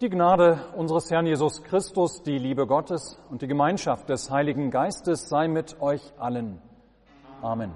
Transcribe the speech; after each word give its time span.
Die 0.00 0.10
Gnade 0.10 0.60
unseres 0.76 1.10
Herrn 1.10 1.26
Jesus 1.26 1.64
Christus, 1.64 2.22
die 2.22 2.38
Liebe 2.38 2.68
Gottes 2.68 3.18
und 3.30 3.42
die 3.42 3.48
Gemeinschaft 3.48 4.08
des 4.08 4.30
Heiligen 4.30 4.70
Geistes 4.70 5.28
sei 5.28 5.48
mit 5.48 5.80
euch 5.80 6.12
allen. 6.18 6.62
Amen. 7.42 7.72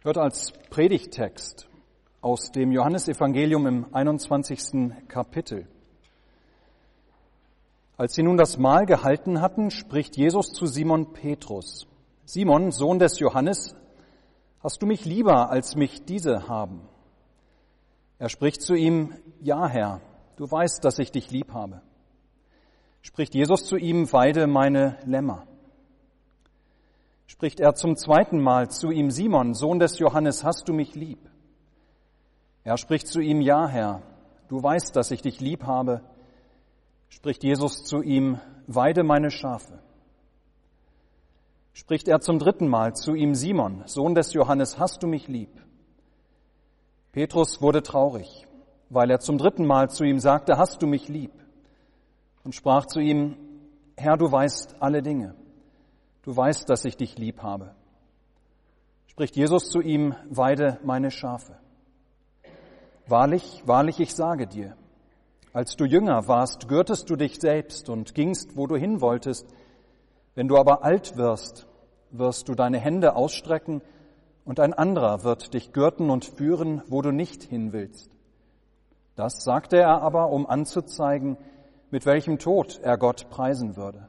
Hört 0.00 0.16
als 0.16 0.54
Predigttext 0.70 1.68
aus 2.22 2.50
dem 2.52 2.72
Johannesevangelium 2.72 3.66
im 3.66 3.86
21. 3.94 5.06
Kapitel. 5.06 5.68
Als 7.98 8.14
sie 8.14 8.22
nun 8.22 8.38
das 8.38 8.56
Mahl 8.56 8.86
gehalten 8.86 9.42
hatten, 9.42 9.70
spricht 9.70 10.16
Jesus 10.16 10.54
zu 10.54 10.64
Simon 10.64 11.12
Petrus. 11.12 11.86
Simon, 12.24 12.70
Sohn 12.70 12.98
des 12.98 13.18
Johannes, 13.18 13.76
hast 14.62 14.80
du 14.80 14.86
mich 14.86 15.04
lieber, 15.04 15.50
als 15.50 15.76
mich 15.76 16.06
diese 16.06 16.48
haben? 16.48 16.88
Er 18.22 18.28
spricht 18.28 18.62
zu 18.62 18.76
ihm, 18.76 19.16
ja 19.40 19.66
Herr, 19.66 20.00
du 20.36 20.48
weißt, 20.48 20.84
dass 20.84 21.00
ich 21.00 21.10
dich 21.10 21.32
lieb 21.32 21.52
habe. 21.52 21.82
Spricht 23.00 23.34
Jesus 23.34 23.64
zu 23.64 23.74
ihm, 23.76 24.12
weide 24.12 24.46
meine 24.46 24.96
Lämmer. 25.04 25.44
Spricht 27.26 27.58
er 27.58 27.74
zum 27.74 27.96
zweiten 27.96 28.40
Mal 28.40 28.70
zu 28.70 28.92
ihm, 28.92 29.10
Simon, 29.10 29.54
Sohn 29.54 29.80
des 29.80 29.98
Johannes, 29.98 30.44
hast 30.44 30.68
du 30.68 30.72
mich 30.72 30.94
lieb? 30.94 31.18
Er 32.62 32.76
spricht 32.76 33.08
zu 33.08 33.18
ihm, 33.18 33.40
ja 33.40 33.66
Herr, 33.66 34.02
du 34.46 34.62
weißt, 34.62 34.94
dass 34.94 35.10
ich 35.10 35.22
dich 35.22 35.40
lieb 35.40 35.64
habe 35.64 36.00
spricht 37.08 37.42
Jesus 37.42 37.82
zu 37.82 38.02
ihm, 38.02 38.38
weide 38.68 39.02
meine 39.02 39.32
Schafe. 39.32 39.80
Spricht 41.72 42.06
er 42.06 42.20
zum 42.20 42.38
dritten 42.38 42.68
Mal 42.68 42.94
zu 42.94 43.16
ihm, 43.16 43.34
Simon, 43.34 43.82
Sohn 43.86 44.14
des 44.14 44.32
Johannes, 44.32 44.78
hast 44.78 45.02
du 45.02 45.08
mich 45.08 45.26
lieb? 45.26 45.50
Petrus 47.12 47.60
wurde 47.60 47.82
traurig, 47.82 48.46
weil 48.88 49.10
er 49.10 49.20
zum 49.20 49.36
dritten 49.36 49.66
Mal 49.66 49.90
zu 49.90 50.02
ihm 50.02 50.18
sagte, 50.18 50.56
hast 50.56 50.80
du 50.80 50.86
mich 50.86 51.08
lieb? 51.08 51.32
Und 52.42 52.54
sprach 52.54 52.86
zu 52.86 53.00
ihm, 53.00 53.36
Herr, 53.96 54.16
du 54.16 54.32
weißt 54.32 54.76
alle 54.80 55.02
Dinge. 55.02 55.34
Du 56.22 56.34
weißt, 56.34 56.68
dass 56.70 56.86
ich 56.86 56.96
dich 56.96 57.18
lieb 57.18 57.42
habe. 57.42 57.74
Spricht 59.06 59.36
Jesus 59.36 59.68
zu 59.68 59.80
ihm, 59.80 60.14
weide 60.30 60.78
meine 60.84 61.10
Schafe. 61.10 61.58
Wahrlich, 63.06 63.62
wahrlich, 63.66 64.00
ich 64.00 64.14
sage 64.14 64.46
dir, 64.46 64.74
als 65.52 65.76
du 65.76 65.84
jünger 65.84 66.28
warst, 66.28 66.66
gürtest 66.66 67.10
du 67.10 67.16
dich 67.16 67.38
selbst 67.38 67.90
und 67.90 68.14
gingst, 68.14 68.56
wo 68.56 68.66
du 68.66 68.76
hin 68.76 69.02
wolltest. 69.02 69.46
Wenn 70.34 70.48
du 70.48 70.56
aber 70.56 70.82
alt 70.82 71.18
wirst, 71.18 71.66
wirst 72.10 72.48
du 72.48 72.54
deine 72.54 72.78
Hände 72.78 73.16
ausstrecken 73.16 73.82
und 74.44 74.60
ein 74.60 74.72
anderer 74.72 75.24
wird 75.24 75.54
dich 75.54 75.72
gürten 75.72 76.10
und 76.10 76.24
führen, 76.24 76.82
wo 76.88 77.02
du 77.02 77.10
nicht 77.10 77.42
hin 77.42 77.72
willst. 77.72 78.10
Das 79.14 79.44
sagte 79.44 79.76
er 79.76 80.02
aber, 80.02 80.30
um 80.30 80.46
anzuzeigen, 80.46 81.36
mit 81.90 82.06
welchem 82.06 82.38
Tod 82.38 82.80
er 82.82 82.96
Gott 82.96 83.28
preisen 83.30 83.76
würde. 83.76 84.08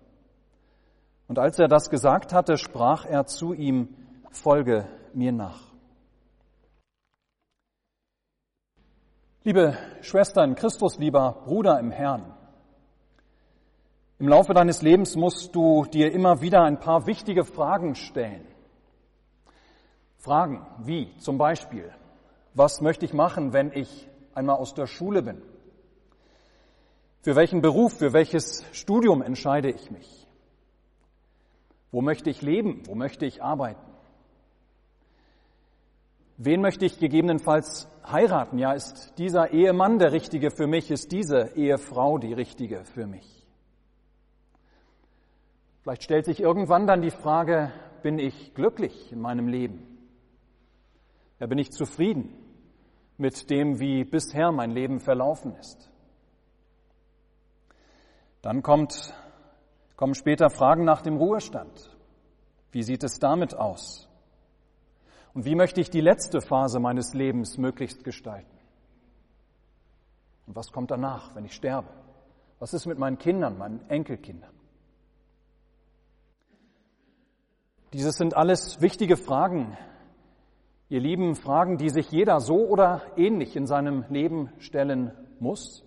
Und 1.28 1.40
als 1.40 1.60
er 1.60 1.68
das 1.68 1.90
gesagt 1.90 2.34
hatte, 2.34 2.58
sprach 2.58 3.06
er 3.06 3.26
zu 3.26 3.54
ihm, 3.54 3.96
folge 4.32 4.88
mir 5.14 5.32
nach. 5.32 5.74
Liebe 9.44 9.78
Schwestern, 10.02 10.56
Christus, 10.56 10.98
lieber 10.98 11.44
Bruder 11.46 11.80
im 11.80 11.92
Herrn, 11.92 12.34
im 14.20 14.30
Laufe 14.30 14.54
deines 14.54 14.82
Lebens 14.82 15.18
musst 15.18 15.54
du 15.54 15.84
dir 15.84 16.14
immer 16.14 16.40
wieder 16.40 16.64
ein 16.64 16.80
paar 16.80 17.08
wichtige 17.08 17.44
Fragen 17.44 17.94
stellen. 17.96 18.48
Fragen 20.24 20.66
wie 20.78 21.14
zum 21.18 21.38
Beispiel, 21.38 21.92
was 22.54 22.80
möchte 22.80 23.04
ich 23.04 23.14
machen, 23.14 23.52
wenn 23.52 23.74
ich 23.74 24.08
einmal 24.34 24.56
aus 24.56 24.74
der 24.74 24.88
Schule 24.88 25.22
bin? 25.22 25.42
Für 27.20 27.36
welchen 27.36 27.62
Beruf, 27.62 27.98
für 27.98 28.14
welches 28.14 28.64
Studium 28.72 29.22
entscheide 29.22 29.70
ich 29.70 29.92
mich? 29.92 30.26
Wo 31.92 32.02
möchte 32.02 32.30
ich 32.30 32.42
leben? 32.42 32.84
Wo 32.86 32.96
möchte 32.96 33.26
ich 33.26 33.44
arbeiten? 33.44 33.82
Wen 36.38 36.62
möchte 36.62 36.86
ich 36.86 37.00
gegebenenfalls 37.00 37.90
heiraten? 38.10 38.58
Ja, 38.60 38.72
ist 38.72 39.18
dieser 39.18 39.52
Ehemann 39.52 40.00
der 40.00 40.14
richtige 40.14 40.52
für 40.52 40.68
mich? 40.68 40.90
Ist 40.90 41.12
diese 41.12 41.52
Ehefrau 41.56 42.18
die 42.18 42.32
richtige 42.32 42.86
für 42.86 43.08
mich? 43.08 43.46
Vielleicht 45.82 46.04
stellt 46.04 46.24
sich 46.24 46.40
irgendwann 46.40 46.88
dann 46.88 47.02
die 47.02 47.12
Frage, 47.12 47.74
bin 48.04 48.20
ich 48.20 48.54
glücklich 48.54 49.12
in 49.12 49.20
meinem 49.20 49.50
Leben? 49.50 49.93
Ja, 51.44 51.48
bin 51.48 51.58
ich 51.58 51.74
zufrieden 51.74 52.34
mit 53.18 53.50
dem, 53.50 53.82
wie 53.82 54.06
bisher 54.06 54.54
mein 54.54 54.72
Leben 54.72 55.02
verlaufen 55.02 55.54
ist? 55.58 55.92
Dann 58.42 58.64
kommt, 58.64 59.14
kommen 59.98 60.16
später 60.16 60.50
Fragen 60.50 60.86
nach 60.86 61.02
dem 61.02 61.18
Ruhestand. 61.18 61.98
Wie 62.72 62.82
sieht 62.82 63.04
es 63.04 63.20
damit 63.20 63.56
aus? 63.56 64.08
Und 65.34 65.44
wie 65.44 65.56
möchte 65.56 65.82
ich 65.82 65.90
die 65.90 66.00
letzte 66.00 66.40
Phase 66.40 66.80
meines 66.80 67.14
Lebens 67.14 67.58
möglichst 67.58 68.06
gestalten? 68.06 68.58
Und 70.48 70.56
was 70.56 70.72
kommt 70.72 70.92
danach, 70.92 71.36
wenn 71.36 71.44
ich 71.44 71.56
sterbe? 71.56 71.90
Was 72.60 72.74
ist 72.74 72.86
mit 72.86 73.00
meinen 73.00 73.18
Kindern, 73.18 73.58
meinen 73.58 73.90
Enkelkindern? 73.90 74.54
Dieses 77.92 78.16
sind 78.16 78.34
alles 78.34 78.80
wichtige 78.80 79.18
Fragen, 79.18 79.78
ihr 80.94 81.00
lieben 81.00 81.34
Fragen, 81.34 81.78
die 81.80 81.90
sich 81.90 82.12
jeder 82.12 82.40
so 82.40 82.68
oder 82.68 83.02
ähnlich 83.18 83.56
in 83.56 83.66
seinem 83.66 84.06
Leben 84.10 84.52
stellen 84.60 85.12
muss 85.40 85.84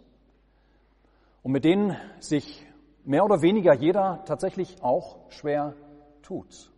und 1.45 1.53
mit 1.53 1.65
denen 1.65 1.97
sich 2.19 2.67
mehr 3.05 3.25
oder 3.25 3.41
weniger 3.41 3.73
jeder 3.73 4.25
tatsächlich 4.25 4.83
auch 4.83 5.31
schwer 5.31 5.75
tut. 6.23 6.73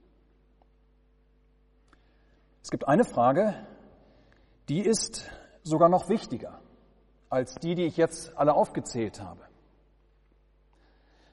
Es 2.63 2.69
gibt 2.71 2.87
eine 2.87 3.05
Frage, 3.05 3.55
die 4.69 4.81
ist 4.81 5.27
sogar 5.63 5.89
noch 5.89 6.11
wichtiger 6.11 6.61
als 7.31 7.55
die, 7.55 7.75
die 7.75 7.87
ich 7.87 7.97
jetzt 7.97 8.37
alle 8.37 8.53
aufgezählt 8.53 9.23
habe. 9.23 9.41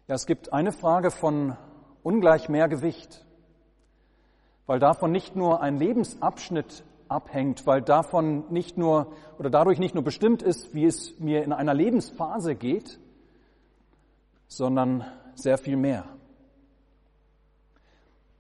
Ja, 0.08 0.16
es 0.16 0.26
gibt 0.26 0.54
eine 0.54 0.72
Frage 0.72 1.12
von 1.12 1.58
ungleich 2.04 2.48
mehr 2.48 2.70
Gewicht, 2.70 3.25
weil 4.66 4.80
davon 4.80 5.12
nicht 5.12 5.36
nur 5.36 5.62
ein 5.62 5.78
Lebensabschnitt 5.78 6.84
abhängt, 7.08 7.68
weil 7.68 7.82
davon 7.82 8.46
nicht 8.52 8.78
nur 8.78 9.14
oder 9.38 9.50
dadurch 9.50 9.80
nicht 9.80 9.94
nur 9.94 10.04
bestimmt 10.04 10.42
ist, 10.42 10.74
wie 10.74 10.86
es 10.86 11.20
mir 11.20 11.44
in 11.44 11.54
einer 11.54 11.74
Lebensphase 11.74 12.56
geht, 12.56 13.00
sondern 14.48 15.06
sehr 15.36 15.58
viel 15.58 15.78
mehr. 15.78 16.06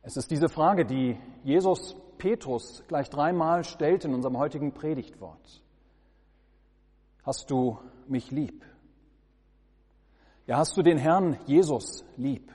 Es 0.01 0.17
ist 0.17 0.31
diese 0.31 0.49
Frage, 0.49 0.85
die 0.85 1.17
Jesus 1.43 1.95
Petrus 2.17 2.83
gleich 2.87 3.09
dreimal 3.09 3.63
stellt 3.63 4.05
in 4.05 4.13
unserem 4.13 4.37
heutigen 4.37 4.71
Predigtwort. 4.71 5.61
Hast 7.23 7.49
du 7.49 7.79
mich 8.07 8.31
lieb? 8.31 8.63
Ja, 10.47 10.57
hast 10.57 10.77
du 10.77 10.83
den 10.83 10.97
Herrn 10.97 11.39
Jesus 11.47 12.05
lieb? 12.17 12.51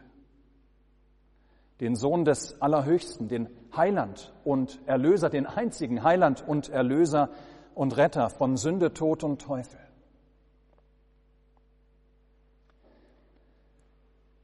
Den 1.81 1.97
Sohn 1.97 2.25
des 2.25 2.61
Allerhöchsten, 2.63 3.27
den 3.27 3.49
Heiland 3.77 4.33
und 4.45 4.81
Erlöser, 4.87 5.31
den 5.31 5.47
einzigen 5.47 6.03
Heiland 6.03 6.47
und 6.47 6.69
Erlöser 6.69 7.31
und 7.75 7.97
Retter 7.97 8.31
von 8.31 8.57
Sünde, 8.57 8.93
Tod 8.93 9.25
und 9.25 9.41
Teufel. 9.41 9.79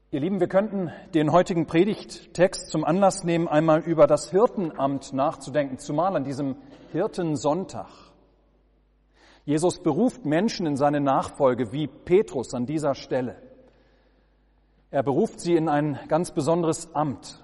Ihr 0.09 0.21
Lieben, 0.21 0.39
wir 0.39 0.47
könnten 0.47 0.91
den 1.13 1.33
heutigen 1.33 1.67
Predigttext 1.67 2.69
zum 2.69 2.85
Anlass 2.85 3.25
nehmen, 3.25 3.49
einmal 3.49 3.81
über 3.81 4.07
das 4.07 4.31
Hirtenamt 4.31 5.11
nachzudenken, 5.11 5.79
zumal 5.79 6.15
an 6.15 6.23
diesem 6.23 6.55
Hirtensonntag. 6.93 7.89
Jesus 9.43 9.79
beruft 9.79 10.25
Menschen 10.25 10.65
in 10.65 10.77
seine 10.77 11.01
Nachfolge, 11.01 11.73
wie 11.73 11.87
Petrus 11.87 12.53
an 12.53 12.65
dieser 12.65 12.95
Stelle. 12.95 13.35
Er 14.91 15.03
beruft 15.03 15.41
sie 15.41 15.55
in 15.55 15.67
ein 15.67 15.99
ganz 16.07 16.31
besonderes 16.31 16.95
Amt, 16.95 17.43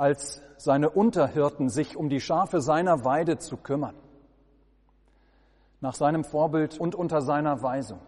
als 0.00 0.42
seine 0.56 0.88
Unterhirten 0.88 1.68
sich 1.68 1.94
um 1.94 2.08
die 2.08 2.20
Schafe 2.20 2.62
seiner 2.62 3.04
Weide 3.04 3.36
zu 3.36 3.58
kümmern, 3.58 3.94
nach 5.82 5.94
seinem 5.94 6.24
Vorbild 6.24 6.80
und 6.80 6.94
unter 6.94 7.20
seiner 7.20 7.62
Weisung. 7.62 8.00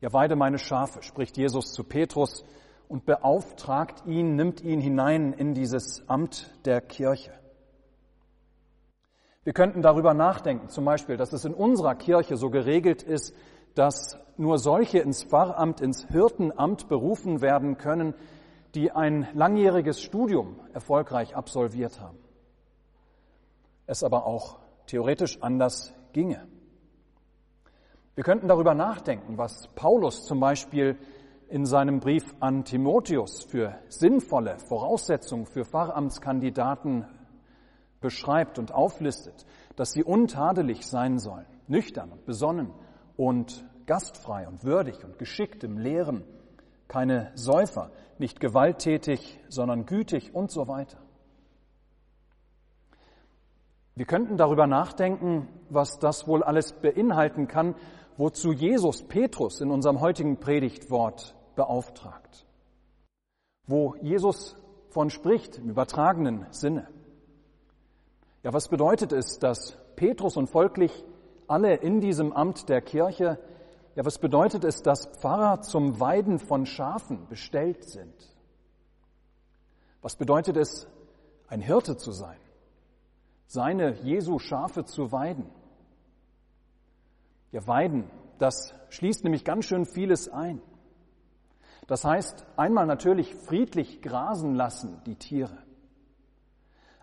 Ja, 0.00 0.12
weide 0.12 0.36
meine 0.36 0.58
Schafe, 0.58 1.02
spricht 1.02 1.36
Jesus 1.36 1.72
zu 1.72 1.82
Petrus 1.82 2.44
und 2.86 3.06
beauftragt 3.06 4.06
ihn, 4.06 4.36
nimmt 4.36 4.60
ihn 4.60 4.80
hinein 4.80 5.32
in 5.32 5.52
dieses 5.52 6.08
Amt 6.08 6.48
der 6.64 6.80
Kirche. 6.80 7.32
Wir 9.42 9.52
könnten 9.52 9.82
darüber 9.82 10.14
nachdenken, 10.14 10.68
zum 10.68 10.84
Beispiel, 10.84 11.16
dass 11.16 11.32
es 11.32 11.44
in 11.44 11.54
unserer 11.54 11.96
Kirche 11.96 12.36
so 12.36 12.50
geregelt 12.50 13.02
ist, 13.02 13.34
dass 13.74 14.16
nur 14.36 14.58
solche 14.58 14.98
ins 14.98 15.24
Pfarramt, 15.24 15.80
ins 15.80 16.06
Hirtenamt 16.06 16.88
berufen 16.88 17.40
werden 17.40 17.78
können, 17.78 18.14
die 18.76 18.92
ein 18.92 19.26
langjähriges 19.32 20.02
Studium 20.02 20.60
erfolgreich 20.74 21.34
absolviert 21.34 21.98
haben. 21.98 22.18
Es 23.86 24.04
aber 24.04 24.26
auch 24.26 24.58
theoretisch 24.86 25.42
anders 25.42 25.94
ginge. 26.12 26.46
Wir 28.14 28.22
könnten 28.22 28.48
darüber 28.48 28.74
nachdenken, 28.74 29.38
was 29.38 29.68
Paulus 29.74 30.26
zum 30.26 30.40
Beispiel 30.40 30.98
in 31.48 31.64
seinem 31.64 32.00
Brief 32.00 32.34
an 32.40 32.64
Timotheus 32.64 33.44
für 33.44 33.78
sinnvolle 33.88 34.58
Voraussetzungen 34.58 35.46
für 35.46 35.64
Pfarramtskandidaten 35.64 37.06
beschreibt 38.00 38.58
und 38.58 38.72
auflistet, 38.72 39.46
dass 39.76 39.92
sie 39.92 40.04
untadelig 40.04 40.86
sein 40.86 41.18
sollen, 41.18 41.46
nüchtern 41.66 42.12
und 42.12 42.26
besonnen 42.26 42.72
und 43.16 43.64
gastfrei 43.86 44.46
und 44.46 44.64
würdig 44.64 45.02
und 45.02 45.18
geschickt 45.18 45.64
im 45.64 45.78
Lehren, 45.78 46.24
keine 46.88 47.32
Säufer, 47.34 47.90
nicht 48.18 48.40
gewalttätig, 48.40 49.38
sondern 49.48 49.86
gütig 49.86 50.34
und 50.34 50.50
so 50.50 50.68
weiter. 50.68 50.98
Wir 53.94 54.04
könnten 54.04 54.36
darüber 54.36 54.66
nachdenken, 54.66 55.48
was 55.70 55.98
das 55.98 56.28
wohl 56.28 56.42
alles 56.42 56.72
beinhalten 56.72 57.48
kann, 57.48 57.74
wozu 58.18 58.52
Jesus 58.52 59.02
Petrus 59.02 59.60
in 59.60 59.70
unserem 59.70 60.00
heutigen 60.00 60.38
Predigtwort 60.38 61.34
beauftragt. 61.54 62.46
Wo 63.66 63.94
Jesus 64.02 64.56
von 64.90 65.10
spricht 65.10 65.58
im 65.58 65.70
übertragenen 65.70 66.46
Sinne. 66.50 66.88
Ja, 68.42 68.52
was 68.52 68.68
bedeutet 68.68 69.12
es, 69.12 69.38
dass 69.38 69.78
Petrus 69.96 70.36
und 70.36 70.48
folglich 70.48 71.04
alle 71.48 71.74
in 71.74 72.00
diesem 72.00 72.32
Amt 72.32 72.68
der 72.68 72.80
Kirche, 72.80 73.38
ja, 73.96 74.04
was 74.04 74.18
bedeutet 74.18 74.62
es, 74.64 74.82
dass 74.82 75.06
Pfarrer 75.06 75.62
zum 75.62 75.98
Weiden 75.98 76.38
von 76.38 76.66
Schafen 76.66 77.26
bestellt 77.28 77.82
sind? 77.84 78.14
Was 80.02 80.16
bedeutet 80.16 80.58
es, 80.58 80.86
ein 81.48 81.62
Hirte 81.62 81.96
zu 81.96 82.12
sein? 82.12 82.38
Seine 83.46 83.94
Jesu 84.02 84.38
Schafe 84.38 84.84
zu 84.84 85.12
weiden? 85.12 85.46
Ja, 87.52 87.66
weiden, 87.66 88.10
das 88.38 88.74
schließt 88.90 89.24
nämlich 89.24 89.44
ganz 89.44 89.64
schön 89.64 89.86
vieles 89.86 90.28
ein. 90.28 90.60
Das 91.86 92.04
heißt, 92.04 92.44
einmal 92.56 92.84
natürlich 92.84 93.34
friedlich 93.34 94.02
grasen 94.02 94.54
lassen, 94.54 95.00
die 95.06 95.14
Tiere. 95.14 95.56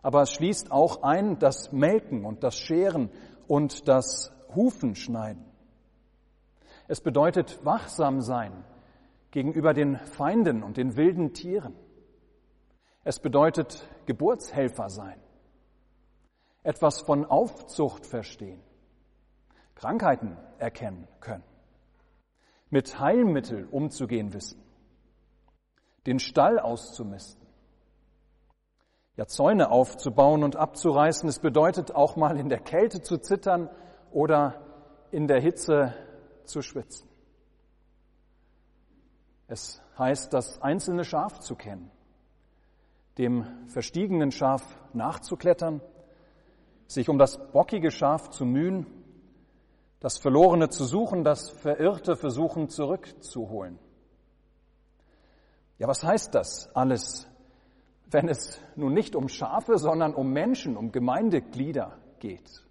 Aber 0.04 0.22
es 0.22 0.32
schließt 0.32 0.72
auch 0.72 1.02
ein 1.02 1.40
das 1.40 1.72
Melken 1.72 2.24
und 2.24 2.44
das 2.44 2.56
Scheren 2.56 3.10
und 3.48 3.88
das 3.88 4.32
Hufen 4.54 4.96
schneiden. 4.96 5.53
Es 6.88 7.02
bedeutet 7.02 7.64
wachsam 7.66 8.22
sein 8.22 8.66
gegenüber 9.32 9.74
den 9.74 9.98
Feinden 9.98 10.64
und 10.64 10.78
den 10.78 10.96
wilden 10.96 11.34
Tieren. 11.34 11.76
Es 13.04 13.20
bedeutet 13.20 13.88
Geburtshelfer 14.06 14.90
sein, 14.90 15.20
etwas 16.64 17.02
von 17.02 17.26
Aufzucht 17.26 18.06
verstehen, 18.06 18.62
Krankheiten 19.76 20.38
erkennen 20.58 21.08
können, 21.20 21.44
mit 22.70 23.00
Heilmittel 23.00 23.68
umzugehen 23.72 24.34
wissen, 24.34 24.62
den 26.06 26.20
Stall 26.20 26.60
auszumisten, 26.60 27.46
ja 29.16 29.26
Zäune 29.26 29.70
aufzubauen 29.70 30.44
und 30.44 30.56
abzureißen. 30.56 31.30
Es 31.30 31.40
bedeutet 31.40 31.94
auch 31.94 32.16
mal 32.16 32.38
in 32.38 32.50
der 32.50 32.60
Kälte 32.60 33.02
zu 33.02 33.18
zittern 33.18 33.70
oder 34.12 34.62
in 35.12 35.28
der 35.28 35.40
Hitze 35.40 35.94
zu 36.46 36.62
schwitzen. 36.62 37.08
Es 39.48 39.82
heißt, 39.98 40.34
das 40.34 40.62
einzelne 40.62 41.04
Schaf 41.04 41.40
zu 41.40 41.56
kennen, 41.56 41.92
dem 43.18 43.46
verstiegenen 43.68 44.32
Schaf 44.32 44.64
nachzuklettern, 44.94 45.82
sich 46.88 47.10
um 47.10 47.18
das 47.18 47.52
bockige 47.52 47.92
Schaf 47.92 48.30
zu 48.30 48.46
mühen 48.46 49.04
das 50.04 50.18
Verlorene 50.18 50.68
zu 50.68 50.84
suchen, 50.84 51.24
das 51.24 51.50
Verirrte 51.50 52.18
versuchen 52.18 52.68
zurückzuholen. 52.68 53.80
Ja, 55.80 55.88
was 55.88 56.04
heißt 56.04 56.36
das 56.36 56.70
alles, 56.76 57.26
wenn 58.12 58.28
es 58.28 58.60
nun 58.76 58.94
nicht 58.94 59.16
um 59.16 59.30
Schafe, 59.30 59.78
sondern 59.78 60.14
um 60.14 60.34
Menschen, 60.34 60.76
um 60.76 60.92
Gemeindeglieder 60.92 61.98
geht? 62.20 62.66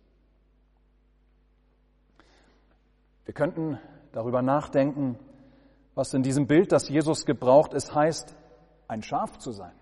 Wir 3.25 3.35
könnten 3.35 3.79
darüber 4.13 4.43
nachdenken, 4.43 5.19
was 5.95 6.15
in 6.15 6.23
diesem 6.23 6.47
Bild, 6.47 6.73
das 6.73 6.89
Jesus 6.89 7.27
gebraucht, 7.27 7.75
es 7.75 7.95
heißt, 7.95 8.35
ein 8.89 9.03
Schaf 9.03 9.39
zu 9.39 9.53
sein. 9.53 9.75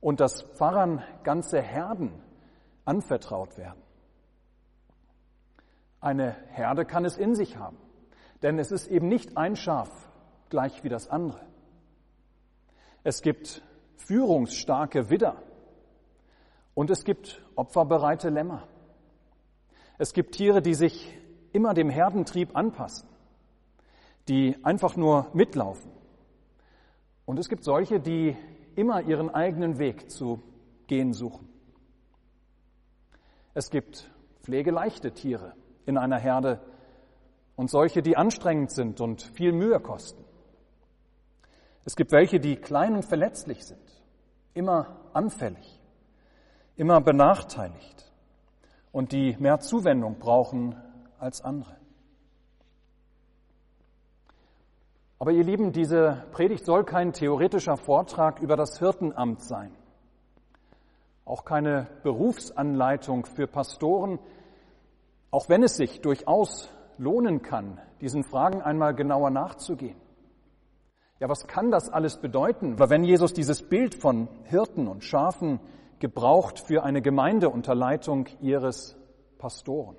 Und 0.00 0.20
dass 0.20 0.42
Pfarrern 0.42 1.02
ganze 1.22 1.62
Herden 1.62 2.12
anvertraut 2.84 3.56
werden. 3.56 3.82
Eine 6.00 6.36
Herde 6.48 6.84
kann 6.84 7.06
es 7.06 7.16
in 7.16 7.34
sich 7.34 7.56
haben, 7.56 7.78
denn 8.42 8.58
es 8.58 8.70
ist 8.70 8.88
eben 8.88 9.08
nicht 9.08 9.38
ein 9.38 9.56
Schaf 9.56 9.88
gleich 10.50 10.84
wie 10.84 10.90
das 10.90 11.08
andere. 11.08 11.40
Es 13.02 13.22
gibt 13.22 13.62
führungsstarke 13.96 15.08
Widder 15.08 15.42
und 16.74 16.90
es 16.90 17.04
gibt 17.04 17.42
opferbereite 17.54 18.28
Lämmer. 18.28 18.68
Es 19.96 20.12
gibt 20.12 20.34
Tiere, 20.34 20.60
die 20.60 20.74
sich 20.74 21.16
immer 21.54 21.72
dem 21.72 21.88
Herdentrieb 21.88 22.56
anpassen, 22.56 23.08
die 24.28 24.56
einfach 24.64 24.96
nur 24.96 25.28
mitlaufen. 25.32 25.90
Und 27.24 27.38
es 27.38 27.48
gibt 27.48 27.64
solche, 27.64 28.00
die 28.00 28.36
immer 28.74 29.02
ihren 29.02 29.30
eigenen 29.30 29.78
Weg 29.78 30.10
zu 30.10 30.42
gehen 30.88 31.12
suchen. 31.12 31.48
Es 33.54 33.70
gibt 33.70 34.10
pflegeleichte 34.42 35.12
Tiere, 35.12 35.54
in 35.86 35.96
einer 35.96 36.18
Herde 36.18 36.60
und 37.54 37.70
solche, 37.70 38.02
die 38.02 38.16
anstrengend 38.16 38.72
sind 38.72 39.00
und 39.00 39.22
viel 39.22 39.52
Mühe 39.52 39.78
kosten. 39.78 40.24
Es 41.84 41.94
gibt 41.94 42.10
welche, 42.10 42.40
die 42.40 42.56
klein 42.56 42.96
und 42.96 43.04
verletzlich 43.04 43.64
sind, 43.64 44.02
immer 44.54 44.96
anfällig, 45.12 45.80
immer 46.74 47.00
benachteiligt 47.00 48.12
und 48.90 49.12
die 49.12 49.36
mehr 49.38 49.60
Zuwendung 49.60 50.18
brauchen 50.18 50.74
als 51.24 51.40
andere. 51.40 51.74
Aber 55.18 55.32
ihr 55.32 55.42
Lieben, 55.42 55.72
diese 55.72 56.26
Predigt 56.32 56.66
soll 56.66 56.84
kein 56.84 57.14
theoretischer 57.14 57.78
Vortrag 57.78 58.40
über 58.40 58.56
das 58.56 58.78
Hirtenamt 58.78 59.40
sein, 59.40 59.74
auch 61.24 61.46
keine 61.46 61.88
Berufsanleitung 62.02 63.24
für 63.24 63.46
Pastoren, 63.46 64.18
auch 65.30 65.48
wenn 65.48 65.62
es 65.62 65.76
sich 65.76 66.02
durchaus 66.02 66.68
lohnen 66.98 67.40
kann, 67.40 67.80
diesen 68.02 68.22
Fragen 68.22 68.60
einmal 68.60 68.94
genauer 68.94 69.30
nachzugehen. 69.30 69.96
Ja, 71.20 71.28
was 71.30 71.46
kann 71.46 71.70
das 71.70 71.88
alles 71.88 72.20
bedeuten? 72.20 72.78
Weil 72.78 72.90
wenn 72.90 73.02
Jesus 73.04 73.32
dieses 73.32 73.66
Bild 73.66 73.94
von 73.94 74.28
Hirten 74.44 74.88
und 74.88 75.04
Schafen 75.04 75.60
gebraucht 76.00 76.58
für 76.58 76.82
eine 76.84 77.00
Gemeinde 77.00 77.48
unter 77.48 77.74
Leitung 77.74 78.26
ihres 78.42 78.94
Pastoren. 79.38 79.96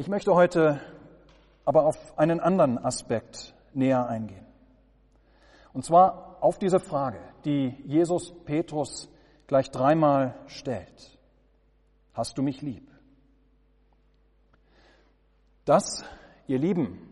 Ich 0.00 0.08
möchte 0.08 0.34
heute 0.34 0.80
aber 1.66 1.84
auf 1.84 2.18
einen 2.18 2.40
anderen 2.40 2.78
Aspekt 2.78 3.54
näher 3.74 4.08
eingehen. 4.08 4.46
Und 5.74 5.84
zwar 5.84 6.38
auf 6.40 6.58
diese 6.58 6.80
Frage, 6.80 7.18
die 7.44 7.74
Jesus 7.84 8.32
Petrus 8.46 9.10
gleich 9.46 9.70
dreimal 9.70 10.34
stellt. 10.46 11.18
Hast 12.14 12.38
du 12.38 12.42
mich 12.42 12.62
lieb? 12.62 12.90
Das, 15.66 16.02
ihr 16.46 16.58
Lieben, 16.58 17.06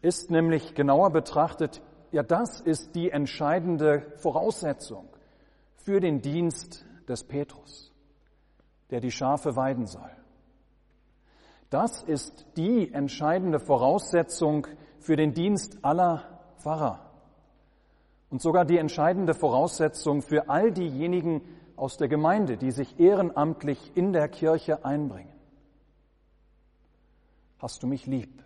ist 0.00 0.30
nämlich 0.30 0.74
genauer 0.74 1.10
betrachtet, 1.10 1.82
ja 2.12 2.22
das 2.22 2.62
ist 2.62 2.94
die 2.94 3.10
entscheidende 3.10 4.10
Voraussetzung 4.16 5.06
für 5.76 6.00
den 6.00 6.22
Dienst 6.22 6.86
des 7.06 7.24
Petrus, 7.24 7.92
der 8.88 9.00
die 9.02 9.10
Schafe 9.10 9.54
weiden 9.54 9.84
soll. 9.84 10.10
Das 11.72 12.02
ist 12.02 12.44
die 12.58 12.92
entscheidende 12.92 13.58
Voraussetzung 13.58 14.66
für 14.98 15.16
den 15.16 15.32
Dienst 15.32 15.82
aller 15.82 16.22
Pfarrer 16.58 17.10
und 18.28 18.42
sogar 18.42 18.66
die 18.66 18.76
entscheidende 18.76 19.32
Voraussetzung 19.32 20.20
für 20.20 20.50
all 20.50 20.70
diejenigen, 20.70 21.40
aus 21.74 21.96
der 21.96 22.08
Gemeinde, 22.08 22.58
die 22.58 22.72
sich 22.72 23.00
ehrenamtlich 23.00 23.96
in 23.96 24.12
der 24.12 24.28
Kirche 24.28 24.84
einbringen. 24.84 25.32
Hast 27.58 27.82
du 27.82 27.86
mich 27.86 28.06
lieb? 28.06 28.44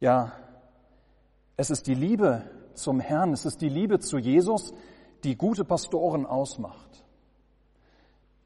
Ja, 0.00 0.32
es 1.58 1.68
ist 1.68 1.86
die 1.86 1.94
Liebe 1.94 2.50
zum 2.72 2.98
Herrn, 2.98 3.34
es 3.34 3.44
ist 3.44 3.60
die 3.60 3.68
Liebe 3.68 3.98
zu 3.98 4.16
Jesus, 4.16 4.72
die 5.22 5.36
gute 5.36 5.66
Pastoren 5.66 6.24
ausmacht. 6.24 7.04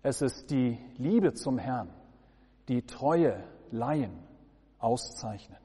Es 0.02 0.23
ist 0.23 0.50
die 0.50 0.76
Liebe 0.99 1.34
zum 1.34 1.56
Herrn, 1.56 1.88
die 2.68 2.83
treue 2.83 3.42
Laien 3.71 4.18
auszeichnet. 4.78 5.59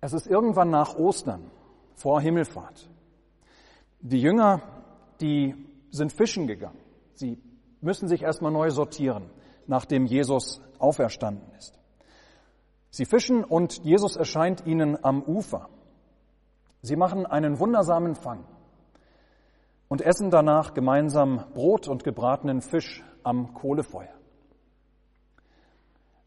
Es 0.00 0.12
ist 0.12 0.26
irgendwann 0.26 0.70
nach 0.70 0.96
Ostern, 0.96 1.50
vor 1.94 2.20
Himmelfahrt. 2.20 2.90
Die 4.00 4.20
Jünger, 4.20 4.60
die 5.20 5.54
sind 5.90 6.12
fischen 6.12 6.48
gegangen. 6.48 6.80
Sie 7.14 7.40
müssen 7.80 8.08
sich 8.08 8.22
erstmal 8.22 8.50
neu 8.50 8.70
sortieren, 8.70 9.30
nachdem 9.66 10.06
Jesus 10.06 10.60
auferstanden 10.78 11.48
ist. 11.56 11.78
Sie 12.90 13.04
fischen 13.04 13.44
und 13.44 13.84
Jesus 13.84 14.16
erscheint 14.16 14.66
ihnen 14.66 15.02
am 15.04 15.22
Ufer. 15.22 15.68
Sie 16.82 16.96
machen 16.96 17.24
einen 17.24 17.60
wundersamen 17.60 18.16
Fang 18.16 18.44
und 19.88 20.00
essen 20.00 20.30
danach 20.30 20.74
gemeinsam 20.74 21.44
Brot 21.54 21.86
und 21.86 22.02
gebratenen 22.02 22.60
Fisch 22.60 23.04
am 23.24 23.54
Kohlefeuer. 23.54 24.12